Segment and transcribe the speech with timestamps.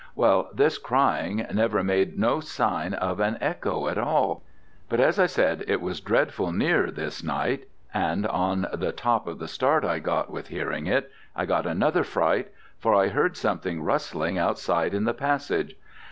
[0.15, 4.41] Well, this crying never made no sign of an echo at all.
[4.89, 9.37] But, as I said, it was dreadful near this night; and on the top of
[9.37, 12.47] the start I got with hearing it, I got another fright;
[12.79, 15.75] for I heard something rustling outside in the passage.